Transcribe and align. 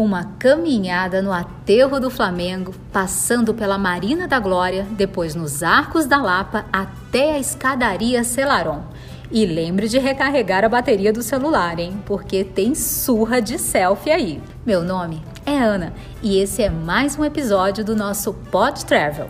Uma 0.00 0.24
caminhada 0.38 1.20
no 1.20 1.30
aterro 1.30 2.00
do 2.00 2.08
Flamengo, 2.08 2.74
passando 2.90 3.52
pela 3.52 3.76
Marina 3.76 4.26
da 4.26 4.38
Glória, 4.38 4.86
depois 4.92 5.34
nos 5.34 5.62
Arcos 5.62 6.06
da 6.06 6.16
Lapa 6.16 6.64
até 6.72 7.34
a 7.34 7.38
escadaria 7.38 8.24
Celaron. 8.24 8.80
E 9.30 9.44
lembre 9.44 9.88
de 9.88 9.98
recarregar 9.98 10.64
a 10.64 10.70
bateria 10.70 11.12
do 11.12 11.22
celular, 11.22 11.78
hein? 11.78 12.02
Porque 12.06 12.42
tem 12.42 12.74
surra 12.74 13.42
de 13.42 13.58
selfie 13.58 14.10
aí. 14.10 14.42
Meu 14.64 14.82
nome 14.82 15.22
é 15.44 15.58
Ana 15.58 15.92
e 16.22 16.38
esse 16.38 16.62
é 16.62 16.70
mais 16.70 17.18
um 17.18 17.22
episódio 17.22 17.84
do 17.84 17.94
nosso 17.94 18.32
Pod 18.32 18.86
Travel. 18.86 19.28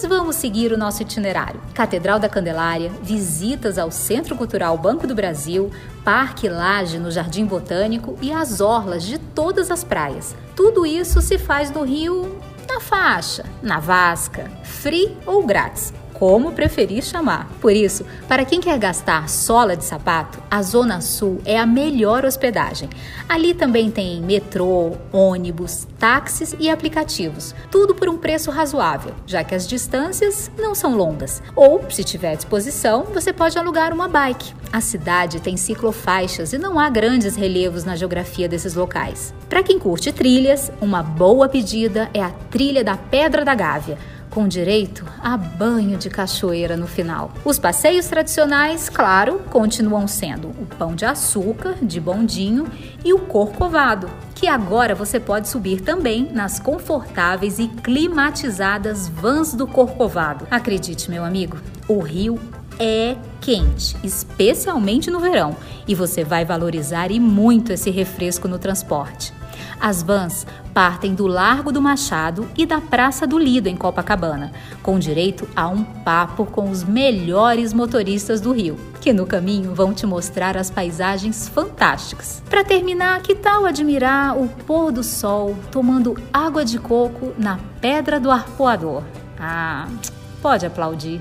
Mas 0.00 0.08
vamos 0.08 0.36
seguir 0.36 0.70
o 0.70 0.78
nosso 0.78 1.02
itinerário. 1.02 1.60
Catedral 1.74 2.20
da 2.20 2.28
Candelária, 2.28 2.88
visitas 3.02 3.78
ao 3.78 3.90
Centro 3.90 4.36
Cultural 4.36 4.78
Banco 4.78 5.08
do 5.08 5.14
Brasil, 5.14 5.72
Parque 6.04 6.48
Laje 6.48 7.00
no 7.00 7.10
Jardim 7.10 7.44
Botânico 7.44 8.16
e 8.22 8.30
as 8.30 8.60
orlas 8.60 9.02
de 9.02 9.18
todas 9.18 9.72
as 9.72 9.82
praias. 9.82 10.36
Tudo 10.54 10.86
isso 10.86 11.20
se 11.20 11.36
faz 11.36 11.72
no 11.72 11.82
Rio 11.82 12.38
na 12.68 12.78
faixa, 12.78 13.44
na 13.60 13.80
vasca, 13.80 14.48
free 14.62 15.16
ou 15.26 15.44
grátis 15.44 15.92
como 16.18 16.52
preferir 16.52 17.02
chamar. 17.02 17.48
Por 17.60 17.72
isso, 17.72 18.04
para 18.26 18.44
quem 18.44 18.60
quer 18.60 18.78
gastar 18.78 19.28
sola 19.28 19.76
de 19.76 19.84
sapato, 19.84 20.42
a 20.50 20.60
Zona 20.62 21.00
Sul 21.00 21.40
é 21.44 21.58
a 21.58 21.66
melhor 21.66 22.24
hospedagem. 22.24 22.88
Ali 23.28 23.54
também 23.54 23.90
tem 23.90 24.20
metrô, 24.20 24.96
ônibus, 25.12 25.86
táxis 25.98 26.56
e 26.58 26.68
aplicativos, 26.68 27.54
tudo 27.70 27.94
por 27.94 28.08
um 28.08 28.18
preço 28.18 28.50
razoável, 28.50 29.14
já 29.26 29.44
que 29.44 29.54
as 29.54 29.66
distâncias 29.66 30.50
não 30.58 30.74
são 30.74 30.96
longas. 30.96 31.42
Ou, 31.54 31.84
se 31.90 32.02
tiver 32.02 32.36
disposição, 32.36 33.04
você 33.04 33.32
pode 33.32 33.58
alugar 33.58 33.92
uma 33.92 34.08
bike. 34.08 34.54
A 34.72 34.80
cidade 34.80 35.40
tem 35.40 35.56
ciclofaixas 35.56 36.52
e 36.52 36.58
não 36.58 36.78
há 36.78 36.90
grandes 36.90 37.36
relevos 37.36 37.84
na 37.84 37.96
geografia 37.96 38.48
desses 38.48 38.74
locais. 38.74 39.32
Para 39.48 39.62
quem 39.62 39.78
curte 39.78 40.12
trilhas, 40.12 40.70
uma 40.80 41.02
boa 41.02 41.48
pedida 41.48 42.10
é 42.12 42.22
a 42.22 42.30
Trilha 42.50 42.84
da 42.84 42.96
Pedra 42.96 43.44
da 43.44 43.54
Gávea 43.54 43.96
com 44.38 44.46
direito 44.46 45.04
a 45.20 45.36
banho 45.36 45.98
de 45.98 46.08
cachoeira 46.08 46.76
no 46.76 46.86
final. 46.86 47.32
Os 47.44 47.58
passeios 47.58 48.06
tradicionais, 48.06 48.88
claro, 48.88 49.40
continuam 49.50 50.06
sendo 50.06 50.50
o 50.50 50.64
pão 50.78 50.94
de 50.94 51.04
açúcar, 51.04 51.74
de 51.82 51.98
bondinho 51.98 52.70
e 53.04 53.12
o 53.12 53.18
corcovado, 53.18 54.08
que 54.36 54.46
agora 54.46 54.94
você 54.94 55.18
pode 55.18 55.48
subir 55.48 55.80
também 55.80 56.30
nas 56.32 56.60
confortáveis 56.60 57.58
e 57.58 57.66
climatizadas 57.66 59.08
vans 59.08 59.54
do 59.54 59.66
Corcovado. 59.66 60.46
Acredite, 60.52 61.10
meu 61.10 61.24
amigo, 61.24 61.58
o 61.88 61.98
rio 61.98 62.38
é 62.78 63.16
quente, 63.40 63.96
especialmente 64.02 65.10
no 65.10 65.20
verão, 65.20 65.56
e 65.86 65.94
você 65.94 66.24
vai 66.24 66.44
valorizar 66.44 67.10
e 67.10 67.18
muito 67.18 67.72
esse 67.72 67.90
refresco 67.90 68.46
no 68.46 68.58
transporte. 68.58 69.32
As 69.80 70.02
vans 70.02 70.46
partem 70.74 71.14
do 71.14 71.26
Largo 71.26 71.72
do 71.72 71.80
Machado 71.80 72.48
e 72.56 72.66
da 72.66 72.80
Praça 72.80 73.26
do 73.26 73.38
Lido, 73.38 73.68
em 73.68 73.76
Copacabana, 73.76 74.52
com 74.82 74.98
direito 74.98 75.48
a 75.54 75.68
um 75.68 75.82
papo 75.82 76.46
com 76.46 76.70
os 76.70 76.84
melhores 76.84 77.72
motoristas 77.72 78.40
do 78.40 78.52
Rio, 78.52 78.76
que 79.00 79.12
no 79.12 79.26
caminho 79.26 79.74
vão 79.74 79.92
te 79.92 80.06
mostrar 80.06 80.56
as 80.56 80.70
paisagens 80.70 81.48
fantásticas. 81.48 82.42
Para 82.48 82.64
terminar, 82.64 83.22
que 83.22 83.34
tal 83.34 83.66
admirar 83.66 84.36
o 84.36 84.48
pôr 84.48 84.92
do 84.92 85.02
sol 85.02 85.56
tomando 85.70 86.16
água 86.32 86.64
de 86.64 86.78
coco 86.78 87.32
na 87.38 87.58
Pedra 87.80 88.18
do 88.18 88.30
Arpoador? 88.30 89.02
Ah, 89.38 89.88
pode 90.42 90.66
aplaudir. 90.66 91.20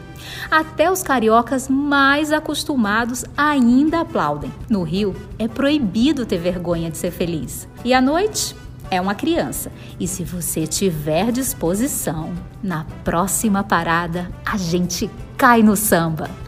Até 0.49 0.91
os 0.91 1.03
cariocas 1.03 1.67
mais 1.69 2.31
acostumados 2.31 3.25
ainda 3.35 4.01
aplaudem. 4.01 4.51
No 4.69 4.83
Rio, 4.83 5.15
é 5.37 5.47
proibido 5.47 6.25
ter 6.25 6.37
vergonha 6.37 6.89
de 6.89 6.97
ser 6.97 7.11
feliz. 7.11 7.67
E 7.83 7.93
à 7.93 8.01
noite? 8.01 8.55
É 8.89 9.01
uma 9.01 9.15
criança. 9.15 9.71
E 9.99 10.07
se 10.07 10.23
você 10.23 10.65
tiver 10.65 11.31
disposição, 11.31 12.33
na 12.63 12.85
próxima 13.03 13.63
parada 13.63 14.31
a 14.45 14.57
gente 14.57 15.09
cai 15.37 15.61
no 15.61 15.75
samba. 15.75 16.46